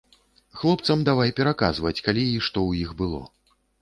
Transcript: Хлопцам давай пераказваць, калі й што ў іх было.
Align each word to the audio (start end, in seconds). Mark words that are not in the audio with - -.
Хлопцам 0.61 1.03
давай 1.09 1.33
пераказваць, 1.39 1.99
калі 2.07 2.21
й 2.31 2.43
што 2.49 2.59
ў 2.69 2.87
іх 2.87 2.97
было. 3.03 3.21